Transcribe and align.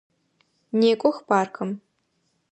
Некӏох 0.79 1.17
паркым! 1.29 1.69